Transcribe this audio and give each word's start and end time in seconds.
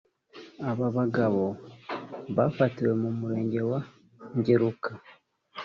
Aba 0.69 0.87
bagabo 0.97 1.45
bafatiwe 2.35 2.91
mu 3.01 3.09
Murenge 3.19 3.59
wa 3.69 3.81
Ngeruka 4.37 4.89